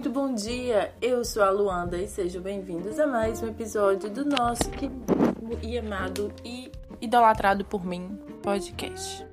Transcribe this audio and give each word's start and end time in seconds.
muito 0.00 0.08
bom 0.12 0.32
dia! 0.32 0.94
Eu 1.02 1.22
sou 1.26 1.42
a 1.42 1.50
Luanda 1.50 1.98
e 1.98 2.08
sejam 2.08 2.40
bem-vindos 2.40 2.98
a 2.98 3.06
mais 3.06 3.42
um 3.42 3.48
episódio 3.48 4.08
do 4.08 4.24
nosso 4.24 4.70
querido 4.70 5.58
e 5.62 5.76
amado 5.76 6.32
e 6.42 6.72
idolatrado 7.02 7.66
por 7.66 7.84
mim 7.84 8.18
podcast. 8.42 9.26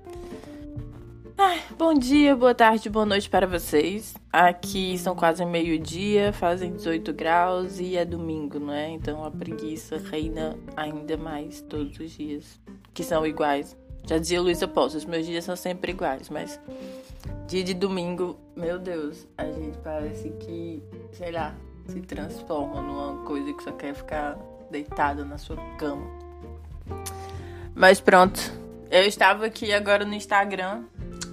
Bom 1.77 1.93
dia, 1.93 2.35
boa 2.35 2.53
tarde, 2.53 2.89
boa 2.89 3.05
noite 3.05 3.29
para 3.29 3.47
vocês. 3.47 4.13
Aqui 4.29 4.97
são 4.97 5.15
quase 5.15 5.45
meio-dia, 5.45 6.33
fazem 6.33 6.73
18 6.73 7.13
graus 7.13 7.79
e 7.79 7.95
é 7.95 8.03
domingo, 8.03 8.59
não 8.59 8.73
é? 8.73 8.89
Então 8.89 9.23
a 9.23 9.31
preguiça 9.31 9.95
reina 9.97 10.57
ainda 10.75 11.15
mais 11.15 11.61
todos 11.61 11.97
os 11.97 12.11
dias, 12.11 12.59
que 12.93 13.05
são 13.05 13.25
iguais. 13.25 13.73
Já 14.05 14.17
dizia 14.17 14.41
Luísa 14.41 14.67
Poços, 14.67 15.05
meus 15.05 15.25
dias 15.25 15.45
são 15.45 15.55
sempre 15.55 15.93
iguais, 15.93 16.29
mas 16.29 16.59
dia 17.47 17.63
de 17.63 17.73
domingo, 17.73 18.37
meu 18.55 18.77
Deus, 18.77 19.27
a 19.37 19.45
gente 19.45 19.77
parece 19.79 20.29
que, 20.31 20.83
sei 21.11 21.31
lá, 21.31 21.55
se 21.87 22.01
transforma 22.01 22.81
numa 22.81 23.23
coisa 23.23 23.53
que 23.53 23.63
só 23.63 23.71
quer 23.71 23.93
ficar 23.93 24.37
deitado 24.69 25.23
na 25.25 25.37
sua 25.37 25.57
cama. 25.77 26.05
Mas 27.73 28.01
pronto, 28.01 28.39
eu 28.91 29.03
estava 29.03 29.45
aqui 29.45 29.71
agora 29.71 30.03
no 30.03 30.13
Instagram 30.13 30.83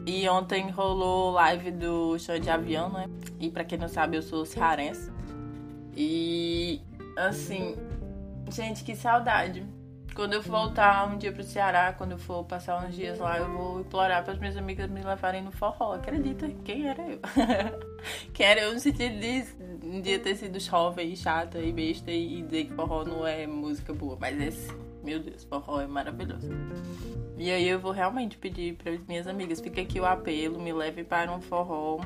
e 0.07 0.29
ontem 0.29 0.71
rolou 0.71 1.33
live 1.33 1.71
do 1.71 2.19
show 2.19 2.39
de 2.39 2.51
avião, 2.51 2.91
né? 2.91 3.09
E 3.41 3.51
para 3.51 3.65
quem 3.65 3.79
não 3.79 3.89
sabe, 3.89 4.17
eu 4.17 4.23
sou 4.23 4.45
cearense. 4.45 5.11
E 5.97 6.81
assim, 7.17 7.77
gente, 8.51 8.85
que 8.85 8.95
saudade 8.95 9.65
quando 10.15 10.35
eu 10.35 10.43
voltar 10.43 11.13
um 11.13 11.19
dia 11.19 11.33
pro 11.33 11.43
Ceará, 11.43 11.93
quando 11.93 12.13
eu 12.13 12.19
for 12.19 12.45
passar 12.45 12.85
uns 12.87 12.95
dias 12.95 13.19
lá, 13.19 13.39
eu 13.39 13.51
vou 13.51 13.81
implorar 13.81 14.23
para 14.23 14.33
as 14.33 14.39
minhas 14.39 14.57
amigas 14.57 14.89
me 14.89 15.03
levarem 15.03 15.43
no 15.43 15.51
forró. 15.51 15.95
Acredita? 15.95 16.49
Quem 16.65 16.89
era 16.89 17.03
eu? 17.03 17.19
Quem 18.33 18.47
era 18.47 18.61
eu 18.61 18.73
no 18.73 18.81
sentido 18.81 19.19
de 19.19 19.45
um 19.85 20.01
dia 20.01 20.19
ter 20.19 20.37
sido 20.37 20.59
jovem, 20.61 21.15
chata 21.17 21.59
e 21.59 21.73
besta 21.73 22.11
e 22.11 22.43
dizer 22.43 22.67
que 22.67 22.75
forró 22.75 23.05
não 23.05 23.27
é 23.27 23.47
música 23.47 23.93
boa. 23.93 24.17
Mas 24.21 24.41
esse, 24.41 24.73
meu 25.03 25.19
Deus, 25.19 25.45
forró 25.45 25.81
é 25.81 25.87
maravilhoso. 25.87 26.49
E 27.37 27.51
aí 27.51 27.69
eu 27.69 27.81
vou 27.81 27.91
realmente 27.91 28.39
pedir 28.39 28.77
para 28.77 28.93
as 28.93 29.05
minhas 29.07 29.27
amigas, 29.27 29.61
fica 29.61 29.81
aqui 29.81 29.99
o 29.99 30.07
apelo, 30.07 30.61
me 30.61 30.73
leve 30.73 31.03
para 31.03 31.33
um 31.33 31.41
forró. 31.41 32.01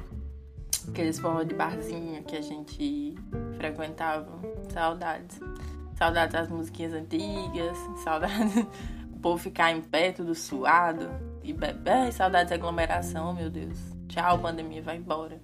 Aqueles 0.88 1.18
forró 1.18 1.42
de 1.42 1.54
barzinho 1.54 2.22
que 2.24 2.34
a 2.34 2.40
gente 2.40 3.14
frequentava. 3.58 4.40
Saudades. 4.72 5.38
Saudades 5.98 6.32
das 6.32 6.48
musiquinhas 6.48 6.94
antigas, 6.94 7.76
saudades 8.04 8.54
o 9.12 9.18
povo 9.18 9.36
ficar 9.36 9.72
em 9.72 9.80
pé, 9.80 10.12
tudo 10.12 10.32
suado 10.32 11.10
e 11.42 11.52
beber, 11.52 12.12
saudades 12.12 12.50
da 12.50 12.54
aglomeração, 12.54 13.34
meu 13.34 13.50
Deus. 13.50 13.76
Tchau, 14.06 14.38
pandemia, 14.38 14.80
vai 14.80 14.96
embora. 14.96 15.40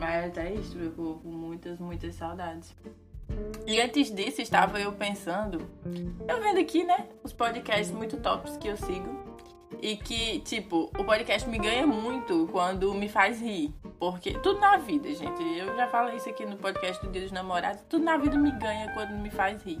Mas 0.00 0.36
é 0.36 0.52
isso, 0.52 0.76
meu 0.76 0.90
povo, 0.90 1.28
muitas, 1.28 1.78
muitas 1.78 2.16
saudades. 2.16 2.74
E 3.64 3.80
antes 3.80 4.12
disso, 4.12 4.42
estava 4.42 4.80
eu 4.80 4.90
pensando, 4.90 5.64
eu 6.26 6.42
vendo 6.42 6.58
aqui, 6.58 6.82
né, 6.82 7.06
os 7.22 7.32
podcasts 7.32 7.92
muito 7.92 8.16
tops 8.16 8.56
que 8.56 8.66
eu 8.66 8.76
sigo. 8.76 9.08
E 9.80 9.96
que, 9.96 10.40
tipo, 10.40 10.90
o 10.98 11.04
podcast 11.04 11.48
me 11.48 11.58
ganha 11.58 11.86
muito 11.86 12.48
quando 12.50 12.92
me 12.94 13.08
faz 13.08 13.40
rir. 13.40 13.72
Porque 13.98 14.32
tudo 14.40 14.60
na 14.60 14.76
vida, 14.76 15.12
gente, 15.14 15.42
eu 15.58 15.74
já 15.76 15.88
falei 15.88 16.16
isso 16.16 16.28
aqui 16.28 16.44
no 16.44 16.56
podcast 16.56 17.04
do 17.04 17.10
Dia 17.10 17.22
dos 17.22 17.32
Namorados, 17.32 17.82
tudo 17.88 18.04
na 18.04 18.16
vida 18.16 18.36
me 18.36 18.50
ganha 18.50 18.92
quando 18.92 19.12
me 19.12 19.30
faz 19.30 19.62
rir. 19.62 19.80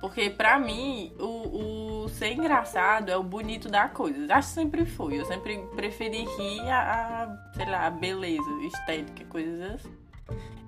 Porque 0.00 0.30
pra 0.30 0.58
mim, 0.58 1.12
o, 1.18 2.04
o 2.04 2.08
ser 2.08 2.32
engraçado 2.32 3.10
é 3.10 3.16
o 3.16 3.22
bonito 3.22 3.68
da 3.68 3.88
coisa. 3.88 4.32
Acho 4.32 4.48
que 4.48 4.54
sempre 4.54 4.86
foi. 4.86 5.18
Eu 5.18 5.24
sempre 5.24 5.58
preferi 5.74 6.24
rir 6.24 6.60
a, 6.68 7.24
a 7.24 7.52
sei 7.54 7.66
lá, 7.66 7.86
a 7.86 7.90
beleza, 7.90 8.50
estética, 8.62 9.24
coisas 9.24 9.60
assim. 9.72 9.92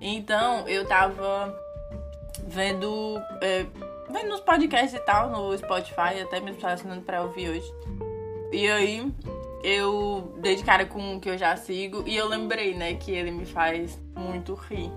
Então, 0.01 0.67
eu 0.67 0.85
tava 0.85 1.55
vendo. 2.45 3.21
É, 3.41 3.65
vendo 4.09 4.29
nos 4.29 4.41
podcasts 4.41 4.93
e 4.93 5.05
tal, 5.05 5.29
no 5.29 5.57
Spotify, 5.57 6.19
até 6.21 6.41
tava 6.41 6.73
assinando 6.73 7.01
pra 7.01 7.21
ouvir 7.21 7.51
hoje. 7.51 7.73
E 8.51 8.69
aí, 8.69 9.13
eu 9.63 10.35
dei 10.39 10.55
de 10.55 10.63
cara 10.63 10.85
com 10.85 11.15
o 11.15 11.19
que 11.19 11.29
eu 11.29 11.37
já 11.37 11.55
sigo 11.55 12.03
e 12.05 12.15
eu 12.15 12.27
lembrei, 12.27 12.73
né, 12.73 12.95
que 12.95 13.11
ele 13.11 13.31
me 13.31 13.45
faz 13.45 13.99
muito 14.15 14.53
rir. 14.53 14.91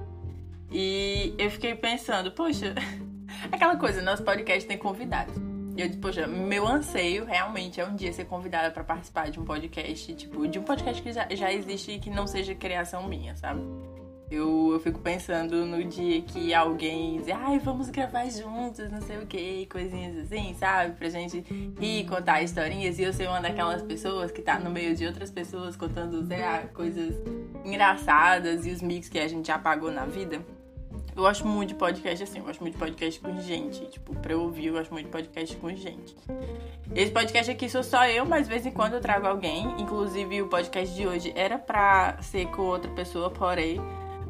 E 0.71 1.35
eu 1.39 1.51
fiquei 1.51 1.75
pensando, 1.75 2.33
poxa, 2.33 2.75
aquela 3.53 3.77
coisa, 3.77 4.03
nosso 4.03 4.23
podcast 4.23 4.67
tem 4.67 4.79
convidados. 4.79 5.35
E 5.77 5.81
eu 5.81 5.89
disse, 5.89 6.01
poxa, 6.01 6.27
meu 6.27 6.67
anseio 6.67 7.25
realmente 7.25 7.81
é 7.81 7.87
um 7.87 7.97
dia 7.97 8.13
ser 8.13 8.27
convidada 8.27 8.71
para 8.71 8.85
participar 8.85 9.31
de 9.31 9.41
um 9.41 9.45
podcast, 9.45 10.15
tipo, 10.15 10.47
de 10.47 10.59
um 10.59 10.63
podcast 10.63 11.03
que 11.03 11.13
já, 11.13 11.27
já 11.33 11.53
existe 11.53 11.93
e 11.93 11.99
que 11.99 12.11
não 12.11 12.27
seja 12.27 12.55
criação 12.55 13.09
minha, 13.09 13.35
sabe? 13.37 13.61
Eu, 14.31 14.73
eu 14.73 14.81
fico 14.81 14.99
pensando 15.01 15.67
no 15.67 15.85
dia 15.85 16.23
que 16.23 16.55
alguém 16.55 17.19
diz, 17.19 17.29
ai, 17.29 17.59
vamos 17.59 17.91
gravar 17.91 18.25
juntos, 18.31 18.91
não 18.91 19.01
sei 19.03 19.19
o 19.19 19.27
que, 19.27 19.67
coisinhas 19.67 20.17
assim, 20.17 20.55
sabe? 20.59 20.95
Pra 20.97 21.09
gente 21.09 21.45
rir, 21.79 22.07
contar 22.07 22.43
historinhas. 22.43 22.99
E 22.99 23.03
eu 23.03 23.13
ser 23.13 23.29
uma 23.29 23.41
daquelas 23.41 23.83
pessoas 23.83 24.33
que 24.33 24.41
tá 24.41 24.59
no 24.59 24.71
meio 24.71 24.97
de 24.97 25.07
outras 25.07 25.31
pessoas 25.31 25.77
contando, 25.77 26.27
sei 26.27 26.41
lá, 26.41 26.63
coisas 26.73 27.15
engraçadas 27.65 28.67
e 28.67 28.71
os 28.71 28.81
mix 28.81 29.09
que 29.09 29.19
a 29.19 29.29
gente 29.29 29.47
já 29.47 29.59
pagou 29.59 29.91
na 29.91 30.07
vida. 30.07 30.41
Eu 31.15 31.23
gosto 31.23 31.47
muito 31.47 31.69
de 31.69 31.75
podcast 31.77 32.25
assim, 32.25 32.39
eu 32.39 32.45
gosto 32.45 32.61
muito 32.61 32.73
de 32.73 32.79
podcast 32.79 33.21
com 33.21 33.41
gente. 33.41 33.87
Tipo, 33.87 34.17
pra 34.17 34.33
eu 34.33 34.41
ouvir, 34.41 34.67
eu 34.67 34.75
gosto 34.75 34.91
muito 34.91 35.07
de 35.07 35.13
podcast 35.13 35.57
com 35.57 35.69
gente. 35.71 36.17
Esse 36.93 37.13
podcast 37.13 37.53
aqui 37.53 37.69
sou 37.69 37.85
só 37.85 38.05
eu, 38.07 38.25
mas 38.25 38.49
de 38.49 38.53
vez 38.53 38.67
em 38.67 38.73
quando 38.73 38.95
eu 38.95 39.01
trago 39.01 39.27
alguém. 39.27 39.81
Inclusive, 39.81 40.43
o 40.43 40.49
podcast 40.49 40.93
de 40.93 41.07
hoje 41.07 41.33
era 41.37 41.57
pra 41.57 42.21
ser 42.21 42.47
com 42.47 42.63
outra 42.63 42.91
pessoa, 42.91 43.31
porém 43.31 43.81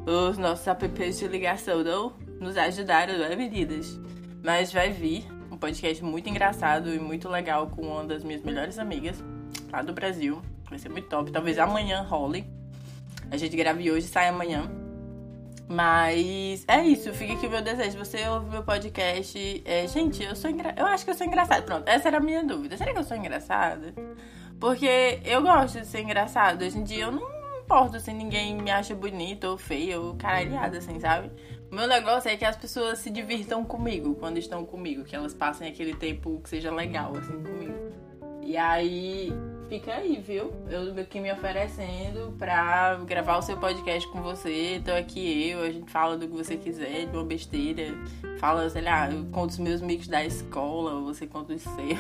os 0.07 0.37
nossos 0.37 0.67
apps 0.67 1.19
de 1.19 1.29
ligação 1.29 1.83
não 1.83 2.13
nos 2.41 2.57
ajudaram, 2.57 3.17
não 3.17 3.25
é, 3.25 3.37
meninas? 3.37 3.99
Mas 4.43 4.73
vai 4.73 4.91
vir 4.91 5.27
um 5.51 5.57
podcast 5.57 6.05
muito 6.05 6.29
engraçado 6.29 6.93
e 6.93 6.99
muito 6.99 7.29
legal 7.29 7.69
com 7.69 7.83
uma 7.83 8.05
das 8.05 8.23
minhas 8.23 8.43
melhores 8.43 8.79
amigas 8.79 9.23
lá 9.73 9.81
do 9.81 9.93
Brasil. 9.93 10.43
Vai 10.69 10.79
ser 10.79 10.91
muito 10.91 11.09
top. 11.09 11.31
Talvez 11.31 11.59
amanhã 11.59 12.03
role. 12.03 12.45
A 13.31 13.37
gente 13.37 13.57
grave 13.57 13.91
hoje 13.91 14.07
e 14.07 14.11
sai 14.11 14.29
amanhã. 14.29 14.71
Mas 15.67 16.65
é 16.69 16.85
isso, 16.85 17.11
fica 17.15 17.33
aqui 17.33 17.47
o 17.47 17.51
meu 17.51 17.63
desejo. 17.63 17.99
Você 17.99 18.29
ouve 18.29 18.51
meu 18.51 18.63
podcast. 18.63 19.63
É, 19.65 19.87
gente, 19.87 20.23
eu 20.23 20.37
sou 20.37 20.51
engra... 20.51 20.75
Eu 20.77 20.85
acho 20.87 21.05
que 21.05 21.11
eu 21.11 21.15
sou 21.15 21.27
engraçada. 21.27 21.63
Pronto, 21.63 21.89
essa 21.89 22.09
era 22.09 22.19
a 22.19 22.21
minha 22.21 22.45
dúvida. 22.45 22.77
Será 22.77 22.93
que 22.93 22.99
eu 22.99 23.05
sou 23.05 23.17
engraçada? 23.17 23.95
Porque 24.61 25.21
eu 25.25 25.41
gosto 25.43 25.81
de 25.81 25.87
ser 25.87 26.03
engraçada. 26.03 26.65
Hoje 26.65 26.79
em 26.79 26.85
dia 26.85 27.05
eu 27.05 27.13
não 27.13 27.34
importo 27.65 27.99
se 27.99 28.13
ninguém 28.13 28.61
me 28.61 28.71
acha 28.71 28.95
bonita 28.95 29.49
ou 29.49 29.57
feia 29.57 29.99
ou 29.99 30.15
caralhada, 30.15 30.79
assim, 30.79 31.01
sabe? 31.01 31.31
O 31.73 31.75
meu 31.75 31.89
negócio 31.89 32.31
é 32.31 32.37
que 32.37 32.45
as 32.45 32.57
pessoas 32.57 32.99
se 32.99 33.11
divirtam 33.11 33.65
comigo 33.65 34.15
quando 34.17 34.39
estão 34.39 34.65
comigo, 34.65 35.03
que 35.03 35.17
elas 35.17 35.33
passem 35.33 35.69
aquele 35.69 35.95
tempo 35.95 36.41
que 36.43 36.49
seja 36.51 36.71
legal, 36.71 37.17
assim, 37.17 37.43
comigo. 37.43 37.75
E 38.43 38.57
aí, 38.57 39.33
fica 39.69 39.95
aí, 39.95 40.21
viu? 40.21 40.53
Eu 40.69 41.01
aqui 41.01 41.19
me 41.19 41.33
oferecendo 41.33 42.35
pra 42.39 42.97
gravar 42.97 43.39
o 43.39 43.43
seu 43.43 43.57
podcast 43.57 44.07
com 44.11 44.21
você. 44.21 44.83
Tô 44.85 44.93
aqui 44.93 45.49
eu, 45.49 45.63
a 45.63 45.71
gente 45.71 45.91
fala 45.91 46.19
do 46.19 46.29
que 46.29 46.37
você 46.37 46.59
quiser, 46.59 47.07
de 47.07 47.17
uma 47.17 47.25
besteira. 47.25 47.97
Fala, 48.39 48.69
sei 48.69 48.83
lá, 48.83 49.11
eu 49.11 49.25
conto 49.33 49.51
os 49.51 49.59
meus 49.59 49.81
mix 49.81 50.07
da 50.07 50.23
escola, 50.23 51.01
você 51.01 51.27
conta 51.27 51.55
os 51.55 51.63
seus. 51.63 51.99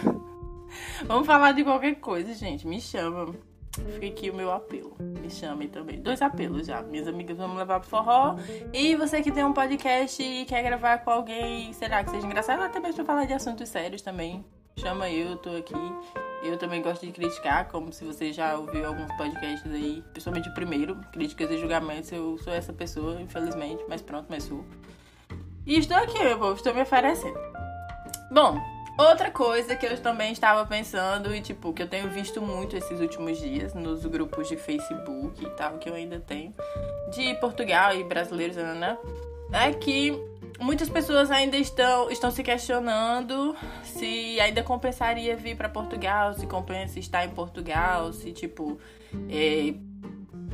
Vamos 1.06 1.26
falar 1.26 1.52
de 1.52 1.64
qualquer 1.64 1.94
coisa, 1.94 2.34
gente. 2.34 2.66
Me 2.66 2.80
chama. 2.80 3.34
Fica 3.74 4.06
aqui 4.06 4.30
o 4.30 4.34
meu 4.34 4.52
apelo. 4.52 4.96
Me 5.00 5.30
chamem 5.30 5.68
também. 5.68 6.00
Dois 6.00 6.22
apelos 6.22 6.66
já. 6.66 6.82
Minhas 6.82 7.08
amigas 7.08 7.36
vão 7.36 7.48
me 7.48 7.56
levar 7.56 7.80
pro 7.80 7.88
forró. 7.88 8.36
E 8.72 8.94
você 8.96 9.20
que 9.20 9.32
tem 9.32 9.44
um 9.44 9.52
podcast 9.52 10.22
e 10.22 10.44
quer 10.44 10.62
gravar 10.62 10.98
com 10.98 11.10
alguém, 11.10 11.72
será 11.72 12.04
que 12.04 12.10
seja 12.10 12.26
engraçado? 12.26 12.62
Até 12.62 12.78
mesmo 12.78 12.96
pra 12.96 13.04
falar 13.04 13.24
de 13.24 13.32
assuntos 13.32 13.68
sérios 13.68 14.02
também. 14.02 14.44
Chama 14.76 15.08
eu, 15.08 15.30
eu 15.30 15.36
tô 15.36 15.50
aqui. 15.56 15.74
Eu 16.42 16.58
também 16.58 16.82
gosto 16.82 17.06
de 17.06 17.12
criticar, 17.12 17.68
como 17.68 17.92
se 17.92 18.04
você 18.04 18.32
já 18.32 18.56
ouviu 18.56 18.86
alguns 18.86 19.10
podcasts 19.16 19.72
aí, 19.72 20.02
principalmente 20.12 20.48
o 20.48 20.54
primeiro, 20.54 20.96
críticas 21.12 21.50
e 21.50 21.58
julgamentos. 21.58 22.12
Eu 22.12 22.36
sou 22.38 22.52
essa 22.52 22.72
pessoa, 22.72 23.20
infelizmente, 23.20 23.82
mas 23.88 24.02
pronto, 24.02 24.26
mas 24.28 24.42
sou. 24.42 24.64
E 25.66 25.78
estou 25.78 25.96
aqui, 25.96 26.22
meu 26.22 26.38
povo, 26.38 26.54
estou 26.54 26.74
me 26.74 26.82
oferecendo. 26.82 27.38
Bom, 28.30 28.60
Outra 28.96 29.28
coisa 29.30 29.74
que 29.74 29.84
eu 29.84 30.00
também 30.00 30.32
estava 30.32 30.64
pensando 30.64 31.34
e 31.34 31.40
tipo 31.40 31.72
que 31.72 31.82
eu 31.82 31.88
tenho 31.88 32.08
visto 32.10 32.40
muito 32.40 32.76
esses 32.76 33.00
últimos 33.00 33.38
dias 33.38 33.74
nos 33.74 34.06
grupos 34.06 34.48
de 34.48 34.56
Facebook 34.56 35.44
e 35.44 35.50
tal 35.50 35.78
que 35.78 35.88
eu 35.88 35.94
ainda 35.94 36.20
tenho 36.20 36.54
de 37.12 37.34
Portugal 37.34 37.92
e 37.94 38.04
brasileiros, 38.04 38.56
né, 38.56 38.96
né 39.50 39.68
é 39.68 39.72
que 39.72 40.16
muitas 40.60 40.88
pessoas 40.88 41.32
ainda 41.32 41.56
estão 41.56 42.08
estão 42.08 42.30
se 42.30 42.44
questionando 42.44 43.56
se 43.82 44.38
ainda 44.40 44.62
compensaria 44.62 45.36
vir 45.36 45.56
para 45.56 45.68
Portugal, 45.68 46.34
se 46.34 46.46
compensa 46.46 47.00
estar 47.00 47.24
em 47.24 47.30
Portugal, 47.30 48.12
se 48.12 48.32
tipo, 48.32 48.78
é, 49.28 49.74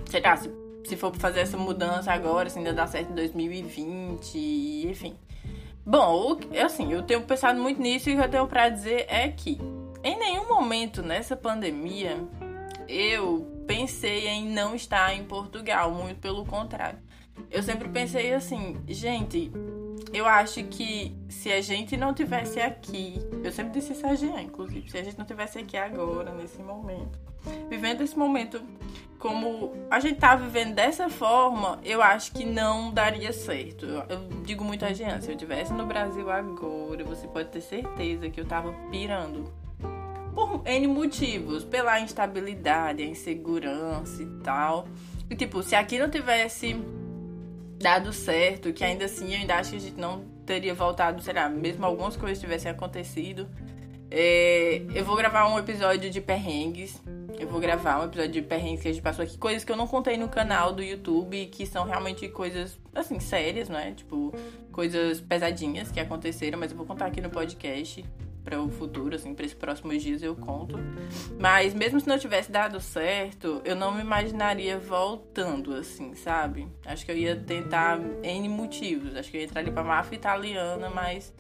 sei 0.06 0.20
lá, 0.22 0.36
se, 0.36 0.50
se 0.84 0.96
for 0.96 1.14
fazer 1.14 1.40
essa 1.40 1.58
mudança 1.58 2.10
agora, 2.10 2.48
se 2.48 2.58
ainda 2.58 2.72
dá 2.72 2.86
certo 2.86 3.12
em 3.12 3.14
2020, 3.14 4.86
enfim. 4.88 5.14
Bom, 5.84 6.38
assim, 6.64 6.92
eu 6.92 7.02
tenho 7.02 7.22
pensado 7.22 7.60
muito 7.60 7.80
nisso 7.80 8.10
e 8.10 8.14
o 8.14 8.16
que 8.18 8.24
eu 8.24 8.30
tenho 8.30 8.46
pra 8.46 8.68
dizer 8.68 9.06
é 9.08 9.28
que 9.28 9.58
em 10.04 10.18
nenhum 10.18 10.48
momento 10.48 11.02
nessa 11.02 11.36
pandemia 11.36 12.18
eu 12.88 13.46
pensei 13.66 14.26
em 14.26 14.48
não 14.48 14.74
estar 14.74 15.14
em 15.14 15.24
Portugal, 15.24 15.90
muito 15.92 16.18
pelo 16.20 16.44
contrário. 16.44 16.98
eu 17.50 17.62
sempre 17.62 17.88
pensei 17.88 18.34
assim, 18.34 18.76
gente, 18.88 19.50
eu 20.12 20.26
acho 20.26 20.64
que 20.64 21.16
se 21.28 21.52
a 21.52 21.60
gente 21.60 21.96
não 21.96 22.12
tivesse 22.12 22.60
aqui, 22.60 23.18
eu 23.44 23.52
sempre 23.52 23.80
disse 23.80 23.92
isso 23.92 24.06
a 24.06 24.14
Jean, 24.14 24.40
inclusive, 24.40 24.90
se 24.90 24.98
a 24.98 25.04
gente 25.04 25.18
não 25.18 25.24
tivesse 25.24 25.58
aqui 25.58 25.76
agora, 25.76 26.32
nesse 26.32 26.60
momento, 26.60 27.18
vivendo 27.68 28.02
esse 28.02 28.18
momento 28.18 28.60
como 29.20 29.74
a 29.90 30.00
gente 30.00 30.18
tá 30.18 30.34
vivendo 30.34 30.74
dessa 30.74 31.10
forma, 31.10 31.78
eu 31.84 32.02
acho 32.02 32.32
que 32.32 32.46
não 32.46 32.90
daria 32.90 33.32
certo. 33.34 33.84
Eu, 33.84 34.26
digo 34.46 34.64
muito 34.64 34.82
a 34.82 34.94
Jean, 34.94 35.20
se 35.20 35.30
eu 35.30 35.36
tivesse 35.36 35.74
no 35.74 35.84
Brasil 35.84 36.30
agora, 36.30 37.04
você 37.04 37.28
pode 37.28 37.50
ter 37.50 37.60
certeza 37.60 38.30
que 38.30 38.40
eu 38.40 38.46
tava 38.46 38.72
pirando. 38.90 39.52
Por 40.34 40.62
N 40.64 40.86
motivos, 40.86 41.62
pela 41.64 42.00
instabilidade, 42.00 43.02
a 43.02 43.06
insegurança 43.06 44.22
e 44.22 44.26
tal. 44.42 44.88
E 45.28 45.36
tipo, 45.36 45.62
se 45.62 45.76
aqui 45.76 45.98
não 45.98 46.08
tivesse 46.08 46.74
dado 47.78 48.14
certo, 48.14 48.72
que 48.72 48.82
ainda 48.82 49.04
assim 49.04 49.34
eu 49.34 49.40
ainda 49.40 49.56
acho 49.56 49.72
que 49.72 49.76
a 49.76 49.80
gente 49.80 50.00
não 50.00 50.24
teria 50.46 50.72
voltado, 50.72 51.20
sei 51.22 51.34
lá, 51.34 51.46
mesmo 51.46 51.84
algumas 51.84 52.16
coisas 52.16 52.40
tivessem 52.40 52.70
acontecido. 52.70 53.46
É, 54.10 54.82
eu 54.94 55.04
vou 55.04 55.14
gravar 55.14 55.46
um 55.46 55.58
episódio 55.58 56.10
de 56.10 56.22
perrengues. 56.22 57.00
Eu 57.40 57.48
vou 57.48 57.58
gravar 57.58 57.98
um 57.98 58.04
episódio 58.04 58.32
de 58.32 58.42
perrengues 58.42 58.82
que 58.82 58.88
a 58.88 58.92
gente 58.92 59.02
passou 59.02 59.24
aqui. 59.24 59.38
Coisas 59.38 59.64
que 59.64 59.72
eu 59.72 59.76
não 59.76 59.86
contei 59.86 60.14
no 60.18 60.28
canal 60.28 60.74
do 60.74 60.82
YouTube, 60.82 61.46
que 61.46 61.64
são 61.64 61.86
realmente 61.86 62.28
coisas, 62.28 62.78
assim, 62.94 63.18
sérias, 63.18 63.70
né? 63.70 63.94
Tipo, 63.96 64.30
coisas 64.70 65.22
pesadinhas 65.22 65.90
que 65.90 65.98
aconteceram, 65.98 66.58
mas 66.58 66.70
eu 66.70 66.76
vou 66.76 66.84
contar 66.84 67.06
aqui 67.06 67.18
no 67.18 67.30
podcast 67.30 68.04
para 68.44 68.60
o 68.60 68.68
futuro, 68.68 69.16
assim, 69.16 69.34
para 69.34 69.46
esses 69.46 69.56
próximos 69.56 70.02
dias 70.02 70.22
eu 70.22 70.36
conto. 70.36 70.78
Mas 71.38 71.72
mesmo 71.72 71.98
se 71.98 72.06
não 72.06 72.18
tivesse 72.18 72.52
dado 72.52 72.78
certo, 72.78 73.62
eu 73.64 73.74
não 73.74 73.94
me 73.94 74.02
imaginaria 74.02 74.78
voltando, 74.78 75.74
assim, 75.74 76.14
sabe? 76.14 76.68
Acho 76.84 77.06
que 77.06 77.10
eu 77.10 77.16
ia 77.16 77.34
tentar 77.36 77.98
N 78.22 78.48
motivos. 78.50 79.16
Acho 79.16 79.30
que 79.30 79.38
eu 79.38 79.40
ia 79.40 79.46
entrar 79.46 79.62
ali 79.62 79.70
pra 79.70 79.82
máfia 79.82 80.16
italiana, 80.16 80.90
mas 80.90 81.32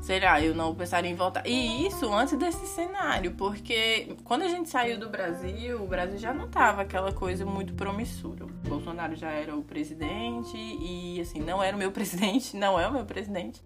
sei 0.00 0.20
lá, 0.20 0.40
eu 0.40 0.54
não 0.54 0.74
pensaria 0.74 1.10
em 1.10 1.14
voltar. 1.14 1.46
E 1.46 1.86
isso 1.86 2.12
antes 2.12 2.36
desse 2.36 2.66
cenário, 2.66 3.32
porque 3.32 4.16
quando 4.24 4.42
a 4.42 4.48
gente 4.48 4.68
saiu 4.68 4.98
do 4.98 5.08
Brasil, 5.08 5.82
o 5.82 5.86
Brasil 5.86 6.18
já 6.18 6.32
não 6.32 6.48
tava 6.48 6.82
aquela 6.82 7.12
coisa 7.12 7.44
muito 7.44 7.74
promissora. 7.74 8.44
O 8.44 8.68
Bolsonaro 8.68 9.14
já 9.14 9.30
era 9.30 9.54
o 9.54 9.62
presidente 9.62 10.56
e, 10.56 11.20
assim, 11.20 11.40
não 11.40 11.62
era 11.62 11.76
o 11.76 11.78
meu 11.78 11.92
presidente, 11.92 12.56
não 12.56 12.78
é 12.78 12.86
o 12.88 12.92
meu 12.92 13.04
presidente. 13.04 13.62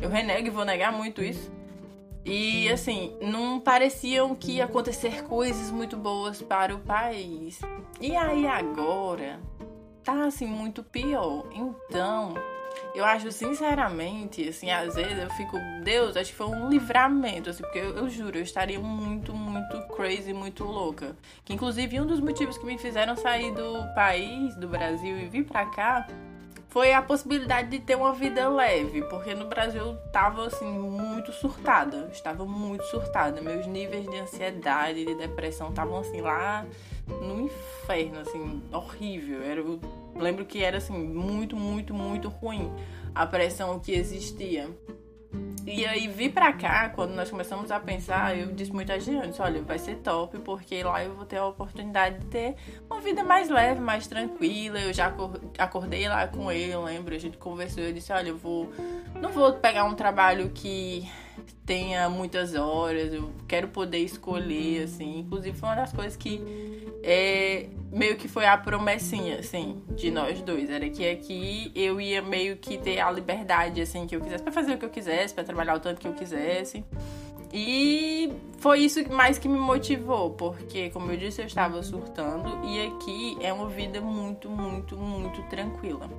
Eu 0.00 0.08
renego 0.08 0.46
e 0.46 0.50
vou 0.50 0.64
negar 0.64 0.92
muito 0.92 1.22
isso. 1.22 1.50
E 2.24 2.70
assim, 2.70 3.14
não 3.20 3.60
pareciam 3.60 4.34
que 4.34 4.52
ia 4.52 4.64
acontecer 4.64 5.24
coisas 5.24 5.70
muito 5.70 5.94
boas 5.94 6.40
para 6.40 6.74
o 6.74 6.78
país. 6.80 7.60
E 8.00 8.16
aí 8.16 8.46
agora 8.46 9.38
tá 10.02 10.24
assim 10.24 10.46
muito 10.46 10.82
pior. 10.82 11.44
Então, 11.52 12.34
eu 12.94 13.04
acho 13.04 13.32
sinceramente, 13.32 14.48
assim, 14.48 14.70
às 14.70 14.94
vezes 14.94 15.18
eu 15.18 15.28
fico, 15.30 15.58
Deus, 15.82 16.16
acho 16.16 16.30
que 16.30 16.36
foi 16.36 16.46
um 16.46 16.68
livramento, 16.68 17.50
assim, 17.50 17.62
porque 17.62 17.80
eu, 17.80 17.96
eu 17.96 18.08
juro, 18.08 18.38
eu 18.38 18.42
estaria 18.42 18.78
muito, 18.78 19.34
muito 19.34 19.80
crazy, 19.88 20.32
muito 20.32 20.62
louca. 20.62 21.16
Que 21.44 21.52
inclusive 21.52 22.00
um 22.00 22.06
dos 22.06 22.20
motivos 22.20 22.56
que 22.56 22.64
me 22.64 22.78
fizeram 22.78 23.16
sair 23.16 23.52
do 23.52 23.84
país, 23.94 24.54
do 24.56 24.68
Brasil 24.68 25.18
e 25.18 25.26
vir 25.26 25.44
pra 25.44 25.66
cá 25.66 26.06
foi 26.68 26.92
a 26.92 27.00
possibilidade 27.00 27.68
de 27.68 27.78
ter 27.78 27.96
uma 27.96 28.12
vida 28.12 28.48
leve, 28.48 29.02
porque 29.02 29.32
no 29.32 29.46
Brasil 29.46 29.80
eu 29.80 29.96
tava 30.10 30.46
assim 30.46 30.66
muito 30.66 31.32
surtada, 31.32 32.08
estava 32.12 32.44
muito 32.44 32.82
surtada, 32.86 33.40
meus 33.40 33.64
níveis 33.66 34.04
de 34.10 34.16
ansiedade, 34.16 35.04
de 35.04 35.14
depressão 35.14 35.68
estavam 35.68 35.98
assim 35.98 36.20
lá 36.20 36.66
no 37.06 37.42
inferno, 37.42 38.18
assim, 38.18 38.62
horrível. 38.72 39.40
Era, 39.42 39.60
eu 39.60 39.78
lembro 40.16 40.44
que 40.44 40.62
era 40.62 40.78
assim 40.78 40.92
muito, 40.92 41.56
muito, 41.56 41.94
muito 41.94 42.28
ruim 42.28 42.70
a 43.14 43.26
pressão 43.26 43.78
que 43.78 43.92
existia. 43.92 44.68
E 45.66 45.86
aí 45.86 46.06
vi 46.08 46.28
pra 46.28 46.52
cá, 46.52 46.90
quando 46.90 47.14
nós 47.14 47.30
começamos 47.30 47.70
a 47.70 47.80
pensar, 47.80 48.36
eu 48.36 48.52
disse 48.52 48.70
muita 48.70 49.00
gente, 49.00 49.40
olha, 49.40 49.62
vai 49.62 49.78
ser 49.78 49.96
top, 49.96 50.38
porque 50.40 50.82
lá 50.82 51.02
eu 51.02 51.14
vou 51.14 51.24
ter 51.24 51.38
a 51.38 51.46
oportunidade 51.46 52.18
de 52.18 52.26
ter 52.26 52.54
uma 52.88 53.00
vida 53.00 53.24
mais 53.24 53.48
leve, 53.48 53.80
mais 53.80 54.06
tranquila. 54.06 54.78
Eu 54.78 54.92
já 54.92 55.12
acordei 55.58 56.06
lá 56.06 56.28
com 56.28 56.52
ele, 56.52 56.72
eu 56.72 56.84
lembro, 56.84 57.14
a 57.14 57.18
gente 57.18 57.38
conversou, 57.38 57.82
eu 57.82 57.94
disse, 57.94 58.12
olha, 58.12 58.28
eu 58.28 58.36
vou. 58.36 58.70
Não 59.20 59.30
vou 59.30 59.54
pegar 59.54 59.84
um 59.84 59.94
trabalho 59.94 60.50
que 60.50 61.08
tenha 61.64 62.08
muitas 62.08 62.54
horas, 62.54 63.12
eu 63.12 63.30
quero 63.48 63.68
poder 63.68 63.98
escolher, 63.98 64.84
assim. 64.84 65.20
Inclusive 65.20 65.56
foi 65.56 65.68
uma 65.68 65.76
das 65.76 65.92
coisas 65.92 66.16
que 66.16 66.42
é, 67.02 67.68
meio 67.92 68.16
que 68.16 68.28
foi 68.28 68.46
a 68.46 68.56
promessinha, 68.56 69.38
assim, 69.38 69.82
de 69.90 70.10
nós 70.10 70.40
dois. 70.42 70.70
Era 70.70 70.88
que 70.88 71.08
aqui 71.08 71.72
eu 71.74 72.00
ia 72.00 72.22
meio 72.22 72.56
que 72.56 72.78
ter 72.78 73.00
a 73.00 73.10
liberdade, 73.10 73.80
assim, 73.80 74.06
que 74.06 74.16
eu 74.16 74.20
quisesse, 74.20 74.42
pra 74.42 74.52
fazer 74.52 74.74
o 74.74 74.78
que 74.78 74.84
eu 74.84 74.90
quisesse, 74.90 75.34
para 75.34 75.44
trabalhar 75.44 75.76
o 75.76 75.80
tanto 75.80 76.00
que 76.00 76.08
eu 76.08 76.14
quisesse. 76.14 76.84
E 77.56 78.32
foi 78.58 78.80
isso 78.80 79.00
mais 79.12 79.38
que 79.38 79.48
me 79.48 79.58
motivou, 79.58 80.30
porque, 80.30 80.90
como 80.90 81.12
eu 81.12 81.16
disse, 81.16 81.40
eu 81.40 81.46
estava 81.46 81.80
surtando 81.84 82.66
e 82.66 82.84
aqui 82.86 83.38
é 83.40 83.52
uma 83.52 83.68
vida 83.68 84.00
muito, 84.00 84.50
muito, 84.50 84.96
muito 84.96 85.40
tranquila. 85.44 86.10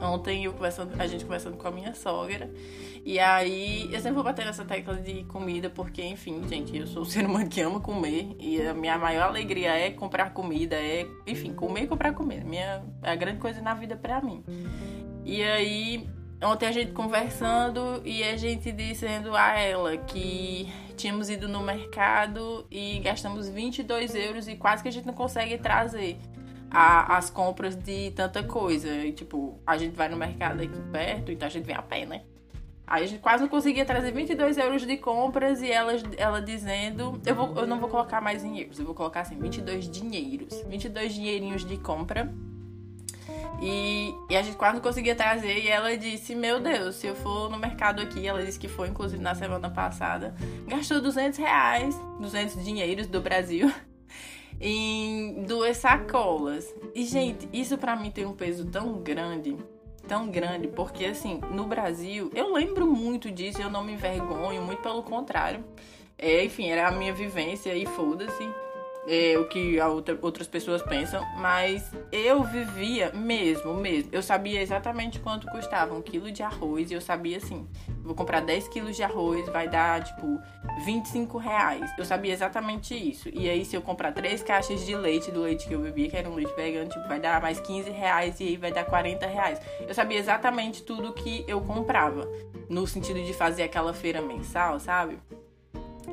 Ontem 0.00 0.44
eu 0.44 0.52
conversando, 0.52 1.00
a 1.00 1.06
gente 1.06 1.24
conversando 1.24 1.56
com 1.56 1.66
a 1.66 1.70
minha 1.70 1.94
sogra. 1.94 2.50
E 3.04 3.18
aí 3.18 3.84
eu 3.92 4.00
sempre 4.00 4.12
vou 4.12 4.24
bater 4.24 4.44
nessa 4.44 4.64
tecla 4.64 4.94
de 4.96 5.24
comida, 5.24 5.70
porque, 5.70 6.02
enfim, 6.02 6.42
gente, 6.48 6.76
eu 6.76 6.86
sou 6.86 7.02
um 7.02 7.04
ser 7.04 7.24
humano 7.24 7.48
que 7.48 7.60
ama 7.60 7.80
comer. 7.80 8.36
E 8.38 8.60
a 8.60 8.74
minha 8.74 8.98
maior 8.98 9.28
alegria 9.28 9.72
é 9.72 9.90
comprar 9.90 10.32
comida, 10.32 10.76
é, 10.76 11.06
enfim, 11.26 11.54
comer 11.54 11.84
e 11.84 11.86
comprar 11.86 12.12
comida. 12.12 12.44
Minha, 12.44 12.82
é 13.02 13.10
a 13.10 13.16
grande 13.16 13.38
coisa 13.38 13.60
na 13.62 13.74
vida 13.74 13.96
pra 13.96 14.20
mim. 14.20 14.44
E 15.24 15.42
aí, 15.42 16.06
ontem 16.42 16.66
a 16.66 16.72
gente 16.72 16.92
conversando 16.92 18.02
e 18.04 18.22
a 18.22 18.36
gente 18.36 18.70
dizendo 18.72 19.34
a 19.34 19.58
ela 19.58 19.96
que 19.96 20.70
tínhamos 20.96 21.30
ido 21.30 21.48
no 21.48 21.62
mercado 21.62 22.66
e 22.70 22.98
gastamos 23.00 23.48
22 23.48 24.14
euros 24.14 24.48
e 24.48 24.56
quase 24.56 24.82
que 24.82 24.88
a 24.88 24.92
gente 24.92 25.06
não 25.06 25.14
consegue 25.14 25.58
trazer 25.58 26.18
a, 26.70 27.16
as 27.16 27.30
compras 27.30 27.74
de 27.76 28.10
tanta 28.12 28.42
coisa. 28.42 28.88
E, 28.88 29.12
tipo, 29.12 29.58
a 29.66 29.76
gente 29.76 29.94
vai 29.94 30.08
no 30.08 30.16
mercado 30.16 30.62
aqui 30.62 30.80
perto, 30.92 31.32
então 31.32 31.46
a 31.46 31.50
gente 31.50 31.64
vem 31.64 31.76
a 31.76 31.82
pé, 31.82 32.06
né? 32.06 32.22
Aí 32.86 33.02
a 33.02 33.06
gente 33.06 33.20
quase 33.20 33.42
não 33.42 33.48
conseguia 33.48 33.84
trazer 33.84 34.12
22 34.12 34.56
euros 34.58 34.86
de 34.86 34.96
compras 34.96 35.60
e 35.60 35.70
ela, 35.70 35.92
ela 36.16 36.40
dizendo: 36.40 37.20
eu, 37.26 37.34
vou, 37.34 37.54
eu 37.56 37.66
não 37.66 37.80
vou 37.80 37.88
colocar 37.88 38.20
mais 38.20 38.44
em 38.44 38.60
euros, 38.60 38.78
eu 38.78 38.84
vou 38.84 38.94
colocar 38.94 39.22
assim, 39.22 39.36
22 39.36 39.90
dinheiros. 39.90 40.62
22 40.68 41.14
dinheirinhos 41.14 41.64
de 41.64 41.76
compra. 41.78 42.32
E, 43.60 44.14
e, 44.30 44.36
a 44.36 44.42
gente 44.42 44.56
quase 44.56 44.74
não 44.74 44.82
conseguia 44.82 45.16
trazer. 45.16 45.64
E 45.64 45.68
ela 45.68 45.96
disse: 45.96 46.34
Meu 46.36 46.60
Deus, 46.60 46.94
se 46.94 47.08
eu 47.08 47.16
for 47.16 47.50
no 47.50 47.58
mercado 47.58 48.00
aqui, 48.00 48.24
ela 48.24 48.44
disse 48.44 48.58
que 48.58 48.68
foi, 48.68 48.88
inclusive, 48.88 49.20
na 49.20 49.34
semana 49.34 49.68
passada, 49.68 50.34
gastou 50.68 51.00
200 51.00 51.38
reais, 51.40 52.00
200 52.20 52.64
dinheiros 52.64 53.08
do 53.08 53.20
Brasil 53.20 53.72
em 54.60 55.42
duas 55.42 55.76
sacolas. 55.76 56.74
E, 56.94 57.04
gente, 57.04 57.48
isso 57.52 57.76
para 57.78 57.96
mim 57.96 58.10
tem 58.10 58.26
um 58.26 58.32
peso 58.32 58.64
tão 58.66 59.00
grande, 59.00 59.56
tão 60.06 60.28
grande, 60.28 60.68
porque 60.68 61.06
assim, 61.06 61.40
no 61.50 61.66
Brasil, 61.66 62.30
eu 62.34 62.52
lembro 62.52 62.86
muito 62.86 63.30
disso, 63.30 63.60
eu 63.60 63.70
não 63.70 63.84
me 63.84 63.92
envergonho, 63.92 64.62
muito 64.62 64.82
pelo 64.82 65.02
contrário. 65.02 65.64
É, 66.18 66.44
enfim, 66.44 66.68
era 66.68 66.88
a 66.88 66.92
minha 66.92 67.12
vivência 67.12 67.74
e 67.74 67.84
foda-se 67.84 68.48
é, 69.06 69.38
o 69.38 69.46
que 69.46 69.80
outra, 69.80 70.18
outras 70.20 70.48
pessoas 70.48 70.82
pensam, 70.82 71.24
mas 71.38 71.90
eu 72.10 72.42
vivia 72.42 73.12
mesmo, 73.12 73.74
mesmo. 73.74 74.10
Eu 74.12 74.22
sabia 74.22 74.60
exatamente 74.60 75.20
quanto 75.20 75.46
custava 75.46 75.94
um 75.94 76.02
quilo 76.02 76.30
de 76.30 76.42
arroz 76.42 76.90
e 76.90 76.94
eu 76.94 77.00
sabia 77.00 77.36
assim, 77.36 77.68
vou 78.02 78.14
comprar 78.14 78.40
10 78.40 78.68
quilos 78.68 78.96
de 78.96 79.02
arroz, 79.02 79.46
vai 79.48 79.68
dar 79.68 80.02
tipo 80.02 80.40
25 80.84 81.38
reais. 81.38 81.90
Eu 81.96 82.04
sabia 82.04 82.32
exatamente 82.32 82.94
isso. 82.94 83.28
E 83.32 83.48
aí, 83.48 83.64
se 83.64 83.76
eu 83.76 83.82
comprar 83.82 84.12
três 84.12 84.42
caixas 84.42 84.84
de 84.84 84.96
leite, 84.96 85.30
do 85.30 85.40
leite 85.40 85.66
que 85.66 85.74
eu 85.74 85.80
bebia, 85.80 86.08
que 86.10 86.16
era 86.16 86.28
um 86.28 86.34
leite 86.34 86.54
vegano, 86.54 86.88
tipo, 86.88 87.06
vai 87.06 87.20
dar 87.20 87.40
mais 87.40 87.60
15 87.60 87.90
reais 87.90 88.40
e 88.40 88.44
aí 88.44 88.56
vai 88.56 88.72
dar 88.72 88.84
40 88.84 89.26
reais. 89.26 89.60
Eu 89.86 89.94
sabia 89.94 90.18
exatamente 90.18 90.82
tudo 90.82 91.12
que 91.12 91.44
eu 91.46 91.60
comprava. 91.60 92.28
No 92.68 92.86
sentido 92.86 93.22
de 93.22 93.32
fazer 93.32 93.62
aquela 93.62 93.94
feira 93.94 94.20
mensal, 94.20 94.80
sabe? 94.80 95.18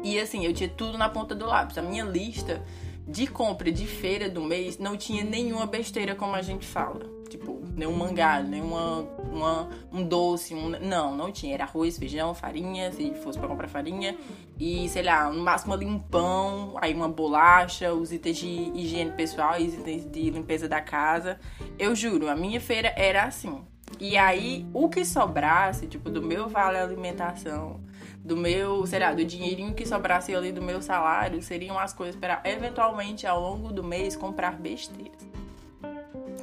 E 0.03 0.19
assim, 0.19 0.45
eu 0.45 0.53
tinha 0.53 0.69
tudo 0.69 0.97
na 0.97 1.09
ponta 1.09 1.35
do 1.35 1.45
lápis. 1.45 1.77
A 1.77 1.81
minha 1.81 2.03
lista 2.03 2.63
de 3.07 3.27
compra 3.27 3.71
de 3.71 3.85
feira 3.85 4.29
do 4.29 4.41
mês 4.41 4.77
não 4.77 4.95
tinha 4.95 5.23
nenhuma 5.23 5.65
besteira 5.65 6.15
como 6.15 6.35
a 6.35 6.41
gente 6.41 6.65
fala. 6.65 7.12
Tipo, 7.29 7.62
nenhum 7.75 7.95
mangá, 7.95 8.41
nenhuma 8.41 9.07
uma, 9.31 9.69
um 9.91 10.03
doce, 10.03 10.53
um, 10.53 10.69
não, 10.69 11.15
não 11.15 11.31
tinha. 11.31 11.53
Era 11.53 11.63
arroz, 11.63 11.97
feijão, 11.97 12.33
farinha, 12.33 12.91
se 12.91 13.13
fosse 13.15 13.39
para 13.39 13.47
comprar 13.47 13.67
farinha. 13.67 14.15
E, 14.59 14.88
sei 14.89 15.03
lá, 15.03 15.29
no 15.29 15.41
máximo 15.41 15.73
ali 15.73 15.85
um 15.85 16.00
pão, 16.00 16.75
aí 16.79 16.93
uma 16.93 17.09
bolacha, 17.09 17.93
os 17.93 18.12
itens 18.12 18.38
de 18.38 18.47
higiene 18.47 19.12
pessoal, 19.12 19.55
os 19.57 19.73
itens 19.73 20.09
de 20.09 20.29
limpeza 20.29 20.69
da 20.69 20.79
casa. 20.79 21.39
Eu 21.77 21.95
juro, 21.95 22.29
a 22.29 22.35
minha 22.35 22.62
feira 22.62 22.93
era 22.95 23.23
assim. 23.23 23.62
E 24.00 24.17
aí, 24.17 24.65
o 24.73 24.89
que 24.89 25.03
sobrasse, 25.05 25.88
tipo, 25.88 26.09
do 26.09 26.21
meu 26.21 26.47
vale 26.47 26.77
alimentação, 26.77 27.79
do 28.24 28.38
meu, 28.38 28.86
sei 28.88 29.00
lá, 29.00 29.13
do 29.13 29.25
dinheirinho 29.25 29.74
que 29.74 29.86
sobrasse 29.86 30.34
ali 30.34 30.51
do 30.51 30.62
meu 30.62 30.82
salário, 30.82 31.42
seriam 31.42 31.77
as 31.77 31.94
coisas 31.94 32.15
para 32.15 32.42
eventualmente 32.46 33.27
ao 33.27 33.42
longo 33.42 33.74
do 33.74 33.84
mês 33.84 34.15
comprar 34.15 34.58
besteiras. 34.58 35.34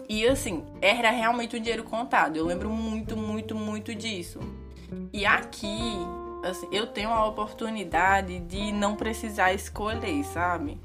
E 0.08 0.26
assim, 0.26 0.64
era 0.82 1.10
realmente 1.10 1.56
um 1.56 1.60
dinheiro 1.60 1.84
contado. 1.84 2.36
Eu 2.36 2.44
lembro 2.44 2.68
muito, 2.68 3.16
muito, 3.16 3.54
muito 3.54 3.94
disso. 3.94 4.40
E 5.12 5.24
aqui, 5.24 5.96
assim, 6.44 6.66
eu 6.72 6.88
tenho 6.88 7.10
a 7.10 7.24
oportunidade 7.26 8.40
de 8.40 8.72
não 8.72 8.96
precisar 8.96 9.54
escolher, 9.54 10.24
sabe? 10.24 10.78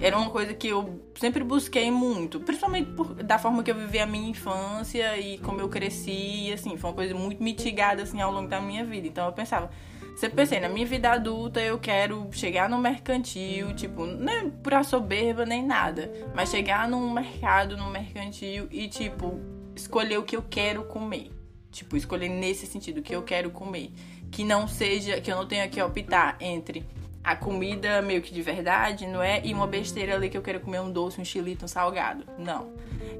Era 0.00 0.16
uma 0.18 0.28
coisa 0.28 0.52
que 0.52 0.68
eu 0.68 1.00
sempre 1.18 1.42
busquei 1.42 1.90
muito, 1.90 2.38
principalmente 2.38 2.90
por, 2.92 3.14
da 3.14 3.38
forma 3.38 3.62
que 3.62 3.70
eu 3.70 3.74
vivi 3.74 3.98
a 3.98 4.06
minha 4.06 4.28
infância 4.28 5.16
e 5.18 5.38
como 5.38 5.58
eu 5.58 5.70
cresci, 5.70 6.52
assim, 6.52 6.76
foi 6.76 6.90
uma 6.90 6.96
coisa 6.96 7.14
muito 7.14 7.42
mitigada 7.42 8.02
assim 8.02 8.20
ao 8.20 8.30
longo 8.30 8.46
da 8.46 8.60
minha 8.60 8.84
vida. 8.84 9.06
Então 9.06 9.24
eu 9.24 9.32
pensava, 9.32 9.70
Sempre 10.16 10.36
pensei, 10.36 10.58
na 10.58 10.68
minha 10.70 10.86
vida 10.86 11.10
adulta 11.10 11.60
eu 11.60 11.78
quero 11.78 12.26
chegar 12.32 12.70
no 12.70 12.78
mercantil, 12.78 13.74
tipo, 13.74 14.06
nem 14.06 14.48
pra 14.48 14.82
soberba 14.82 15.44
nem 15.44 15.62
nada, 15.62 16.10
mas 16.34 16.48
chegar 16.48 16.88
num 16.88 17.12
mercado, 17.12 17.76
num 17.76 17.90
mercantil 17.90 18.66
e, 18.70 18.88
tipo, 18.88 19.38
escolher 19.74 20.16
o 20.16 20.22
que 20.22 20.34
eu 20.34 20.42
quero 20.42 20.84
comer. 20.84 21.30
Tipo, 21.70 21.98
escolher 21.98 22.30
nesse 22.30 22.66
sentido, 22.66 23.00
o 23.00 23.02
que 23.02 23.14
eu 23.14 23.22
quero 23.22 23.50
comer. 23.50 23.92
Que 24.30 24.42
não 24.42 24.66
seja, 24.66 25.20
que 25.20 25.30
eu 25.30 25.36
não 25.36 25.46
tenha 25.46 25.68
que 25.68 25.82
optar 25.82 26.38
entre 26.40 26.82
a 27.22 27.36
comida 27.36 28.00
meio 28.00 28.22
que 28.22 28.32
de 28.32 28.40
verdade, 28.40 29.06
não 29.06 29.22
é? 29.22 29.42
E 29.44 29.52
uma 29.52 29.66
besteira 29.66 30.14
ali 30.14 30.30
que 30.30 30.38
eu 30.38 30.42
quero 30.42 30.60
comer 30.60 30.80
um 30.80 30.90
doce, 30.90 31.20
um 31.20 31.24
chilito, 31.26 31.66
um 31.66 31.68
salgado. 31.68 32.24
Não. 32.38 32.72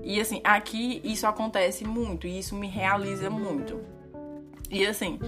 E 0.02 0.18
assim, 0.18 0.40
aqui 0.42 1.02
isso 1.04 1.26
acontece 1.26 1.84
muito 1.84 2.26
e 2.26 2.38
isso 2.38 2.54
me 2.54 2.68
realiza 2.68 3.28
muito. 3.28 3.82
E 4.70 4.86
assim, 4.86 5.18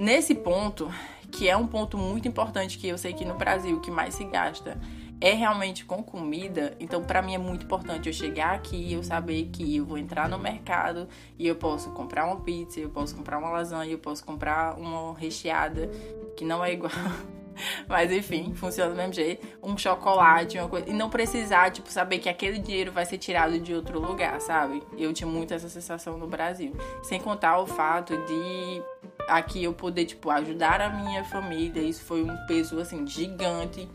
Nesse 0.00 0.34
ponto, 0.34 0.90
que 1.30 1.46
é 1.46 1.54
um 1.54 1.66
ponto 1.66 1.98
muito 1.98 2.26
importante 2.26 2.78
que 2.78 2.88
eu 2.88 2.96
sei 2.96 3.12
que 3.12 3.22
no 3.22 3.34
Brasil 3.34 3.76
o 3.76 3.80
que 3.82 3.90
mais 3.90 4.14
se 4.14 4.24
gasta 4.24 4.80
é 5.20 5.32
realmente 5.34 5.84
com 5.84 6.02
comida, 6.02 6.74
então 6.80 7.04
para 7.04 7.20
mim 7.20 7.34
é 7.34 7.38
muito 7.38 7.66
importante 7.66 8.08
eu 8.08 8.12
chegar 8.14 8.54
aqui 8.54 8.76
e 8.76 8.94
eu 8.94 9.02
saber 9.04 9.50
que 9.52 9.76
eu 9.76 9.84
vou 9.84 9.98
entrar 9.98 10.26
no 10.26 10.38
mercado 10.38 11.06
e 11.38 11.46
eu 11.46 11.54
posso 11.54 11.90
comprar 11.90 12.24
uma 12.24 12.40
pizza, 12.40 12.80
eu 12.80 12.88
posso 12.88 13.14
comprar 13.14 13.36
uma 13.36 13.50
lasanha, 13.50 13.92
eu 13.92 13.98
posso 13.98 14.24
comprar 14.24 14.74
uma 14.78 15.14
recheada 15.18 15.90
que 16.34 16.46
não 16.46 16.64
é 16.64 16.72
igual 16.72 16.90
Mas 17.86 18.10
enfim, 18.10 18.54
funciona 18.54 18.90
do 18.90 18.96
mesmo 18.96 19.12
jeito. 19.12 19.46
Um 19.62 19.76
chocolate, 19.76 20.56
uma 20.56 20.66
coisa. 20.66 20.88
E 20.88 20.94
não 20.94 21.10
precisar, 21.10 21.70
tipo, 21.70 21.90
saber 21.90 22.18
que 22.18 22.28
aquele 22.30 22.58
dinheiro 22.58 22.90
vai 22.90 23.04
ser 23.04 23.18
tirado 23.18 23.58
de 23.60 23.74
outro 23.74 24.00
lugar, 24.00 24.40
sabe? 24.40 24.82
Eu 24.96 25.12
tinha 25.12 25.28
muito 25.28 25.52
essa 25.52 25.68
sensação 25.68 26.16
no 26.16 26.26
Brasil. 26.26 26.72
Sem 27.02 27.20
contar 27.20 27.58
o 27.58 27.66
fato 27.66 28.16
de 28.16 28.82
aqui 29.30 29.64
eu 29.64 29.72
poder, 29.72 30.04
tipo, 30.04 30.30
ajudar 30.30 30.80
a 30.80 30.90
minha 30.90 31.24
família. 31.24 31.80
Isso 31.80 32.02
foi 32.02 32.22
um 32.22 32.36
peso, 32.46 32.78
assim, 32.78 33.06
gigante. 33.06 33.88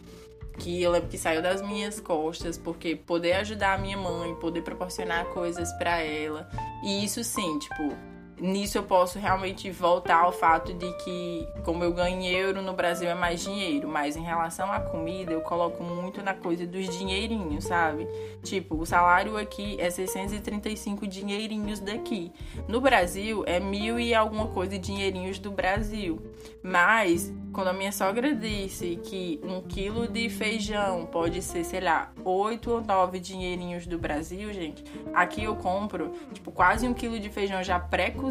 Que 0.57 0.81
eu 0.81 0.91
lembro 0.91 1.09
que 1.09 1.17
saiu 1.17 1.41
das 1.41 1.61
minhas 1.61 1.99
costas, 1.99 2.57
porque 2.57 2.95
poder 2.95 3.33
ajudar 3.33 3.73
a 3.73 3.77
minha 3.77 3.97
mãe, 3.97 4.33
poder 4.35 4.61
proporcionar 4.61 5.25
coisas 5.25 5.71
para 5.73 6.01
ela. 6.01 6.49
E 6.83 7.03
isso 7.03 7.23
sim, 7.23 7.59
tipo, 7.59 7.93
nisso 8.39 8.77
eu 8.77 8.83
posso 8.83 9.17
realmente 9.19 9.69
voltar 9.71 10.23
ao 10.23 10.31
fato 10.31 10.73
de 10.73 10.91
que, 11.03 11.47
como 11.63 11.83
eu 11.83 11.93
ganho 11.93 12.23
euro 12.23 12.61
no 12.61 12.73
Brasil, 12.73 13.09
é 13.09 13.15
mais 13.15 13.41
dinheiro, 13.41 13.87
mas 13.87 14.15
em 14.15 14.21
relação 14.21 14.71
à 14.71 14.79
comida, 14.79 15.31
eu 15.31 15.41
coloco 15.41 15.83
muito 15.83 16.21
na 16.21 16.33
coisa 16.33 16.65
dos 16.65 16.87
dinheirinhos, 16.97 17.65
sabe? 17.65 18.07
Tipo, 18.43 18.75
o 18.75 18.85
salário 18.85 19.37
aqui 19.37 19.79
é 19.79 19.89
635 19.89 21.07
dinheirinhos 21.07 21.79
daqui. 21.79 22.31
No 22.67 22.81
Brasil, 22.81 23.43
é 23.45 23.59
mil 23.59 23.99
e 23.99 24.13
alguma 24.13 24.47
coisa 24.47 24.77
dinheirinhos 24.77 25.39
do 25.39 25.51
Brasil. 25.51 26.21
Mas, 26.61 27.33
quando 27.53 27.69
a 27.69 27.73
minha 27.73 27.91
sogra 27.91 28.35
disse 28.35 28.99
que 29.03 29.39
um 29.43 29.61
quilo 29.61 30.07
de 30.07 30.29
feijão 30.29 31.05
pode 31.05 31.41
ser, 31.41 31.63
sei 31.63 31.79
lá, 31.79 32.11
oito 32.23 32.71
ou 32.71 32.81
nove 32.81 33.19
dinheirinhos 33.19 33.87
do 33.87 33.97
Brasil, 33.97 34.51
gente, 34.51 34.83
aqui 35.13 35.43
eu 35.43 35.55
compro, 35.55 36.11
tipo, 36.33 36.51
quase 36.51 36.87
um 36.87 36.93
quilo 36.93 37.19
de 37.19 37.29
feijão 37.29 37.63
já 37.63 37.79
pré-cozido, 37.79 38.24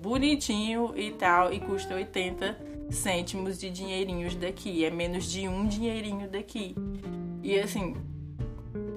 bonitinho 0.00 0.92
e 0.96 1.10
tal, 1.12 1.52
e 1.52 1.60
custa 1.60 1.94
80 1.94 2.70
cêntimos 2.90 3.58
de 3.58 3.70
dinheirinhos 3.70 4.34
daqui. 4.34 4.84
É 4.84 4.90
menos 4.90 5.30
de 5.30 5.48
um 5.48 5.66
dinheirinho 5.66 6.28
daqui. 6.28 6.74
E 7.42 7.58
assim, 7.58 7.94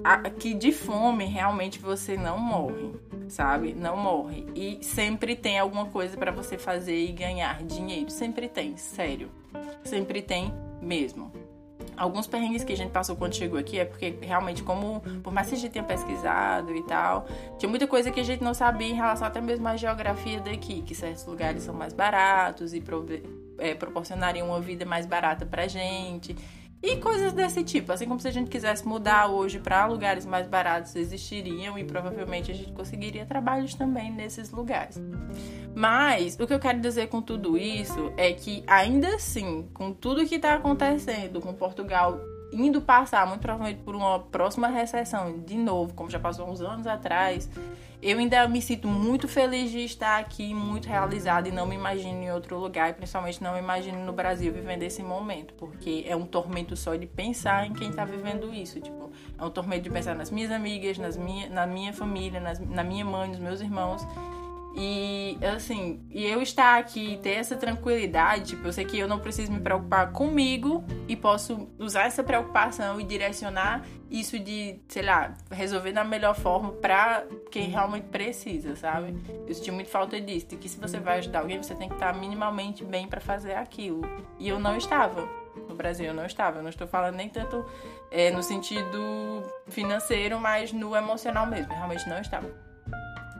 aqui 0.02 0.54
de 0.54 0.72
fome 0.72 1.24
realmente 1.24 1.78
você 1.78 2.16
não 2.16 2.38
morre, 2.38 2.92
sabe? 3.28 3.74
Não 3.74 3.96
morre. 3.96 4.46
E 4.54 4.82
sempre 4.82 5.36
tem 5.36 5.58
alguma 5.58 5.86
coisa 5.86 6.16
para 6.16 6.30
você 6.30 6.58
fazer 6.58 7.04
e 7.04 7.12
ganhar 7.12 7.62
dinheiro. 7.62 8.10
Sempre 8.10 8.48
tem, 8.48 8.76
sério. 8.76 9.30
Sempre 9.84 10.20
tem 10.22 10.52
mesmo. 10.80 11.32
Alguns 11.96 12.26
perrengues 12.26 12.64
que 12.64 12.72
a 12.72 12.76
gente 12.76 12.90
passou 12.90 13.16
chegou 13.32 13.58
aqui 13.58 13.78
é 13.78 13.84
porque 13.84 14.16
realmente, 14.20 14.62
como 14.62 15.00
por 15.22 15.32
mais 15.32 15.48
que 15.48 15.54
a 15.54 15.58
gente 15.58 15.72
tenha 15.72 15.84
pesquisado 15.84 16.74
e 16.74 16.82
tal, 16.82 17.26
tinha 17.58 17.68
muita 17.68 17.86
coisa 17.86 18.10
que 18.10 18.20
a 18.20 18.24
gente 18.24 18.42
não 18.42 18.54
sabia 18.54 18.88
em 18.88 18.94
relação 18.94 19.26
até 19.26 19.40
mesmo 19.40 19.66
à 19.68 19.76
geografia 19.76 20.40
daqui, 20.40 20.82
que 20.82 20.94
certos 20.94 21.24
lugares 21.26 21.62
são 21.62 21.74
mais 21.74 21.92
baratos 21.92 22.74
e 22.74 22.82
é, 23.58 23.74
proporcionariam 23.74 24.48
uma 24.48 24.60
vida 24.60 24.84
mais 24.84 25.06
barata 25.06 25.46
pra 25.46 25.66
gente. 25.66 26.36
E 26.86 26.98
coisas 26.98 27.32
desse 27.32 27.64
tipo, 27.64 27.92
assim 27.92 28.06
como 28.06 28.20
se 28.20 28.28
a 28.28 28.30
gente 28.30 28.50
quisesse 28.50 28.86
mudar 28.86 29.28
hoje 29.28 29.58
para 29.58 29.86
lugares 29.86 30.26
mais 30.26 30.46
baratos, 30.46 30.94
existiriam 30.94 31.78
e 31.78 31.84
provavelmente 31.84 32.50
a 32.50 32.54
gente 32.54 32.70
conseguiria 32.72 33.24
trabalhos 33.24 33.74
também 33.74 34.12
nesses 34.12 34.50
lugares. 34.50 35.00
Mas 35.74 36.36
o 36.38 36.46
que 36.46 36.52
eu 36.52 36.60
quero 36.60 36.78
dizer 36.80 37.08
com 37.08 37.22
tudo 37.22 37.56
isso 37.56 38.12
é 38.18 38.34
que 38.34 38.62
ainda 38.66 39.14
assim, 39.14 39.66
com 39.72 39.94
tudo 39.94 40.26
que 40.26 40.34
está 40.34 40.56
acontecendo 40.56 41.40
com 41.40 41.54
Portugal 41.54 42.20
indo 42.54 42.80
passar 42.80 43.26
muito 43.26 43.40
provavelmente 43.40 43.80
por 43.82 43.94
uma 43.94 44.18
próxima 44.18 44.68
recessão 44.68 45.40
de 45.40 45.56
novo, 45.56 45.92
como 45.94 46.08
já 46.08 46.18
passou 46.18 46.48
uns 46.48 46.60
anos 46.60 46.86
atrás, 46.86 47.50
eu 48.02 48.18
ainda 48.18 48.46
me 48.46 48.60
sinto 48.60 48.86
muito 48.86 49.26
feliz 49.26 49.70
de 49.70 49.80
estar 49.80 50.18
aqui, 50.18 50.52
muito 50.52 50.86
realizada 50.86 51.48
e 51.48 51.52
não 51.52 51.66
me 51.66 51.74
imagino 51.74 52.22
em 52.22 52.30
outro 52.30 52.58
lugar, 52.58 52.90
e 52.90 52.92
principalmente 52.92 53.42
não 53.42 53.54
me 53.54 53.58
imagino 53.58 54.04
no 54.04 54.12
Brasil 54.12 54.52
vivendo 54.52 54.82
esse 54.82 55.02
momento, 55.02 55.54
porque 55.54 56.04
é 56.06 56.14
um 56.14 56.26
tormento 56.26 56.76
só 56.76 56.94
de 56.96 57.06
pensar 57.06 57.66
em 57.66 57.72
quem 57.72 57.88
está 57.88 58.04
vivendo 58.04 58.52
isso, 58.52 58.78
tipo, 58.78 59.10
é 59.38 59.42
um 59.42 59.50
tormento 59.50 59.84
de 59.84 59.90
pensar 59.90 60.14
nas 60.14 60.30
minhas 60.30 60.50
amigas, 60.50 60.98
nas 60.98 61.16
minha, 61.16 61.48
na 61.48 61.66
minha 61.66 61.94
família, 61.94 62.40
nas, 62.40 62.60
na 62.60 62.84
minha 62.84 63.06
mãe, 63.06 63.30
nos 63.30 63.38
meus 63.38 63.62
irmãos. 63.62 64.06
E 64.76 65.38
assim, 65.54 66.04
e 66.10 66.26
eu 66.26 66.42
estar 66.42 66.78
aqui, 66.78 67.16
ter 67.22 67.34
essa 67.34 67.54
tranquilidade, 67.54 68.46
tipo, 68.50 68.66
eu 68.66 68.72
sei 68.72 68.84
que 68.84 68.98
eu 68.98 69.06
não 69.06 69.20
preciso 69.20 69.52
me 69.52 69.60
preocupar 69.60 70.10
comigo 70.10 70.84
e 71.06 71.14
posso 71.14 71.68
usar 71.78 72.06
essa 72.06 72.24
preocupação 72.24 73.00
e 73.00 73.04
direcionar 73.04 73.84
isso 74.10 74.36
de, 74.36 74.80
sei 74.88 75.02
lá, 75.02 75.32
resolver 75.48 75.92
da 75.92 76.02
melhor 76.02 76.34
forma 76.34 76.72
para 76.72 77.24
quem 77.52 77.68
realmente 77.68 78.08
precisa, 78.08 78.74
sabe? 78.74 79.16
Eu 79.46 79.54
senti 79.54 79.70
muito 79.70 79.90
falta 79.90 80.20
disso, 80.20 80.48
de 80.48 80.56
que 80.56 80.68
se 80.68 80.78
você 80.80 80.98
vai 80.98 81.18
ajudar 81.18 81.40
alguém, 81.40 81.62
você 81.62 81.74
tem 81.74 81.88
que 81.88 81.94
estar 81.94 82.12
minimamente 82.12 82.84
bem 82.84 83.06
para 83.06 83.20
fazer 83.20 83.54
aquilo. 83.54 84.02
E 84.40 84.48
eu 84.48 84.58
não 84.58 84.76
estava. 84.76 85.28
No 85.68 85.76
Brasil 85.76 86.06
eu 86.06 86.14
não 86.14 86.26
estava. 86.26 86.58
Eu 86.58 86.62
não 86.62 86.70
estou 86.70 86.86
falando 86.88 87.14
nem 87.14 87.28
tanto 87.28 87.64
é, 88.10 88.30
no 88.32 88.42
sentido 88.42 89.42
financeiro, 89.68 90.40
mas 90.40 90.72
no 90.72 90.96
emocional 90.96 91.46
mesmo. 91.46 91.72
Eu 91.72 91.76
realmente 91.76 92.08
não 92.08 92.20
estava 92.20 92.73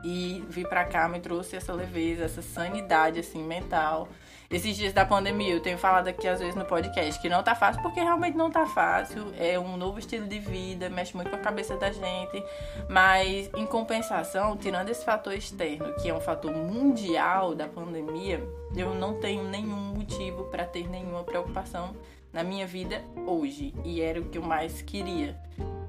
e 0.05 0.45
vir 0.47 0.69
para 0.69 0.85
cá 0.85 1.09
me 1.09 1.19
trouxe 1.19 1.55
essa 1.55 1.73
leveza, 1.73 2.25
essa 2.25 2.41
sanidade 2.43 3.19
assim 3.19 3.43
mental. 3.43 4.07
Esses 4.51 4.77
dias 4.77 4.93
da 4.93 5.03
pandemia, 5.03 5.51
eu 5.51 5.59
tenho 5.59 5.79
falado 5.79 6.07
aqui 6.07 6.27
às 6.27 6.39
vezes 6.39 6.53
no 6.53 6.63
podcast 6.63 7.19
que 7.19 7.27
não 7.27 7.41
tá 7.41 7.55
fácil 7.55 7.81
porque 7.81 7.99
realmente 7.99 8.37
não 8.37 8.51
tá 8.51 8.67
fácil. 8.67 9.33
É 9.39 9.59
um 9.59 9.75
novo 9.75 9.97
estilo 9.97 10.27
de 10.27 10.37
vida, 10.37 10.87
mexe 10.87 11.15
muito 11.15 11.31
com 11.31 11.35
a 11.35 11.39
cabeça 11.39 11.75
da 11.75 11.91
gente, 11.91 12.43
mas 12.87 13.49
em 13.55 13.65
compensação, 13.65 14.55
tirando 14.55 14.89
esse 14.89 15.03
fator 15.03 15.33
externo, 15.33 15.95
que 15.95 16.07
é 16.07 16.13
um 16.13 16.21
fator 16.21 16.53
mundial 16.53 17.55
da 17.55 17.67
pandemia, 17.67 18.47
eu 18.75 18.93
não 18.93 19.19
tenho 19.19 19.43
nenhum 19.45 19.95
motivo 19.95 20.43
para 20.45 20.65
ter 20.65 20.87
nenhuma 20.87 21.23
preocupação 21.23 21.95
na 22.31 22.43
minha 22.43 22.67
vida 22.67 23.03
hoje 23.25 23.73
e 23.83 24.01
era 24.01 24.21
o 24.21 24.25
que 24.25 24.37
eu 24.37 24.43
mais 24.43 24.83
queria 24.83 25.35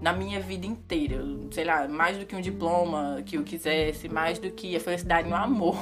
na 0.06 0.12
minha 0.12 0.38
vida 0.38 0.64
inteira. 0.64 1.20
Sei 1.50 1.64
lá, 1.64 1.88
mais 1.88 2.16
do 2.16 2.24
que 2.24 2.36
um 2.36 2.40
diploma 2.40 3.20
que 3.26 3.36
eu 3.36 3.42
quisesse, 3.42 4.08
mais 4.08 4.38
do 4.38 4.52
que 4.52 4.76
a 4.76 4.78
felicidade 4.78 5.28
e 5.28 5.32
o 5.32 5.34
amor 5.34 5.76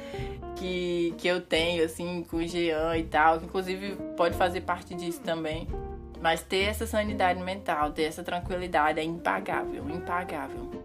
que, 0.56 1.14
que 1.18 1.28
eu 1.28 1.42
tenho, 1.42 1.84
assim, 1.84 2.24
com 2.30 2.38
o 2.38 2.46
Jean 2.46 2.96
e 2.96 3.04
tal, 3.04 3.38
que 3.38 3.44
inclusive 3.44 3.94
pode 4.16 4.34
fazer 4.38 4.62
parte 4.62 4.94
disso 4.94 5.20
também. 5.20 5.68
Mas 6.18 6.42
ter 6.42 6.62
essa 6.62 6.86
sanidade 6.86 7.42
mental, 7.42 7.92
ter 7.92 8.04
essa 8.04 8.22
tranquilidade 8.22 9.00
é 9.00 9.04
impagável, 9.04 9.86
impagável. 9.90 10.77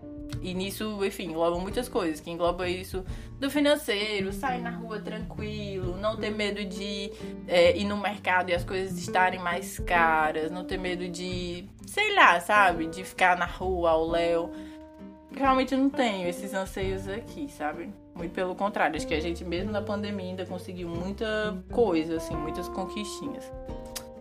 E 0.43 0.53
nisso, 0.53 0.99
enfim, 1.05 1.29
engloba 1.29 1.57
muitas 1.57 1.87
coisas, 1.87 2.19
que 2.19 2.29
engloba 2.29 2.67
isso 2.67 3.05
do 3.39 3.49
financeiro, 3.49 4.33
sair 4.33 4.61
na 4.61 4.71
rua 4.71 4.99
tranquilo, 4.99 5.97
não 5.97 6.17
ter 6.17 6.31
medo 6.31 6.65
de 6.65 7.11
é, 7.47 7.75
ir 7.77 7.85
no 7.85 7.95
mercado 7.95 8.49
e 8.49 8.53
as 8.53 8.65
coisas 8.65 8.97
estarem 8.97 9.39
mais 9.39 9.79
caras, 9.79 10.51
não 10.51 10.65
ter 10.65 10.77
medo 10.77 11.07
de, 11.07 11.65
sei 11.85 12.13
lá, 12.13 12.39
sabe, 12.41 12.87
de 12.87 13.05
ficar 13.05 13.37
na 13.37 13.45
rua 13.45 13.91
ao 13.91 14.05
léu. 14.05 14.51
Realmente 15.33 15.75
não 15.77 15.89
tenho 15.89 16.27
esses 16.27 16.53
anseios 16.53 17.07
aqui, 17.07 17.49
sabe? 17.49 17.89
Muito 18.13 18.33
pelo 18.33 18.53
contrário, 18.53 18.97
acho 18.97 19.07
que 19.07 19.15
a 19.15 19.21
gente 19.21 19.45
mesmo 19.45 19.71
na 19.71 19.81
pandemia 19.81 20.27
ainda 20.27 20.45
conseguiu 20.45 20.89
muita 20.89 21.63
coisa, 21.71 22.17
assim, 22.17 22.35
muitas 22.35 22.67
conquistinhas. 22.67 23.49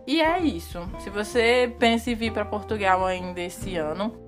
E 0.07 0.21
é 0.21 0.39
isso. 0.39 0.79
Se 0.99 1.09
você 1.09 1.73
pensa 1.79 2.11
em 2.11 2.15
vir 2.15 2.31
para 2.33 2.43
Portugal 2.43 3.05
ainda 3.05 3.41
esse 3.41 3.75
ano, 3.75 4.22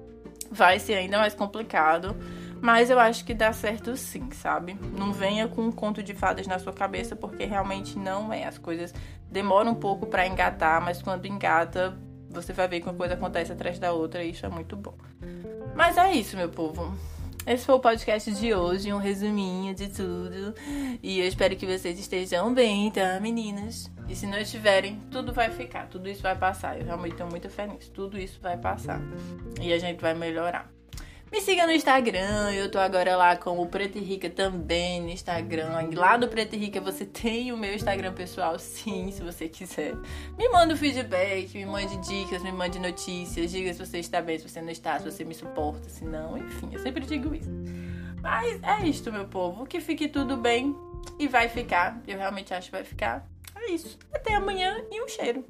vai 0.51 0.79
ser 0.79 0.95
ainda 0.95 1.17
mais 1.17 1.33
complicado. 1.33 2.15
Mas 2.61 2.89
eu 2.89 2.99
acho 2.99 3.23
que 3.25 3.33
dá 3.33 3.53
certo 3.53 3.95
sim, 3.95 4.31
sabe? 4.31 4.77
Não 4.97 5.13
venha 5.13 5.47
com 5.47 5.61
um 5.61 5.71
conto 5.71 6.01
de 6.01 6.13
fadas 6.13 6.47
na 6.47 6.57
sua 6.57 6.73
cabeça, 6.73 7.15
porque 7.15 7.45
realmente 7.45 7.97
não 7.97 8.33
é. 8.33 8.45
As 8.45 8.57
coisas 8.57 8.93
demoram 9.29 9.71
um 9.71 9.75
pouco 9.75 10.07
para 10.07 10.25
engatar, 10.25 10.81
mas 10.81 11.01
quando 11.01 11.25
engata, 11.25 11.97
você 12.29 12.53
vai 12.53 12.67
ver 12.67 12.79
que 12.79 12.87
uma 12.87 12.95
coisa 12.95 13.13
acontece 13.13 13.51
atrás 13.51 13.77
da 13.77 13.91
outra 13.91 14.23
e 14.23 14.31
isso 14.31 14.45
é 14.45 14.49
muito 14.49 14.75
bom. 14.75 14.95
Mas 15.75 15.97
é 15.97 16.11
isso, 16.13 16.35
meu 16.35 16.49
povo. 16.49 16.95
Esse 17.45 17.65
foi 17.65 17.75
o 17.75 17.79
podcast 17.79 18.31
de 18.31 18.53
hoje, 18.55 18.91
um 18.91 18.97
resuminho 18.97 19.75
de 19.75 19.87
tudo. 19.87 20.55
E 21.03 21.19
eu 21.19 21.27
espero 21.27 21.55
que 21.55 21.65
vocês 21.65 21.99
estejam 21.99 22.51
bem, 22.53 22.89
tá, 22.89 23.19
meninas? 23.19 23.91
E 24.07 24.15
se 24.15 24.27
não 24.27 24.37
estiverem, 24.37 24.99
tudo 25.11 25.33
vai 25.33 25.49
ficar, 25.49 25.87
tudo 25.87 26.07
isso 26.07 26.21
vai 26.21 26.35
passar. 26.35 26.79
Eu 26.79 26.85
realmente 26.85 27.15
tenho 27.15 27.29
muita 27.29 27.49
fé 27.49 27.65
nisso. 27.65 27.91
Tudo 27.91 28.17
isso 28.17 28.39
vai 28.41 28.57
passar. 28.57 29.01
E 29.59 29.73
a 29.73 29.79
gente 29.79 29.99
vai 29.99 30.13
melhorar. 30.13 30.69
Me 31.31 31.41
siga 31.41 31.65
no 31.65 31.73
Instagram, 31.73 32.53
eu 32.53 32.69
tô 32.69 32.77
agora 32.77 33.17
lá 33.17 33.35
com 33.35 33.59
o 33.59 33.67
Preto 33.67 33.97
e 33.97 34.01
Rica 34.01 34.29
também 34.29 35.01
no 35.01 35.09
Instagram. 35.09 35.89
Lá 35.93 36.15
do 36.17 36.27
Preto 36.27 36.55
e 36.55 36.57
Rica 36.57 36.79
você 36.79 37.03
tem 37.03 37.51
o 37.51 37.57
meu 37.57 37.73
Instagram 37.73 38.13
pessoal, 38.13 38.57
sim, 38.59 39.11
se 39.11 39.21
você 39.23 39.49
quiser. 39.49 39.95
Me 40.37 40.47
manda 40.49 40.73
um 40.73 40.77
feedback, 40.77 41.53
me 41.57 41.65
mande 41.65 41.97
dicas, 41.97 42.43
me 42.43 42.51
mande 42.51 42.79
notícias, 42.79 43.51
diga 43.51 43.73
se 43.73 43.85
você 43.85 43.97
está 43.97 44.21
bem, 44.21 44.37
se 44.37 44.47
você 44.47 44.61
não 44.61 44.69
está, 44.69 44.99
se 44.99 45.11
você 45.11 45.25
me 45.25 45.33
suporta, 45.33 45.89
se 45.89 46.05
não, 46.05 46.37
enfim, 46.37 46.69
eu 46.71 46.79
sempre 46.79 47.03
digo 47.05 47.33
isso. 47.33 47.49
Mas 48.21 48.61
é 48.63 48.87
isto, 48.87 49.11
meu 49.11 49.25
povo, 49.25 49.65
que 49.65 49.81
fique 49.81 50.07
tudo 50.07 50.37
bem 50.37 50.75
e 51.19 51.27
vai 51.27 51.49
ficar, 51.49 52.01
eu 52.07 52.17
realmente 52.17 52.53
acho 52.53 52.67
que 52.67 52.71
vai 52.71 52.83
ficar. 52.83 53.27
Isso. 53.69 53.97
Até 54.13 54.35
amanhã 54.35 54.83
e 54.91 55.01
um 55.01 55.07
cheiro. 55.07 55.43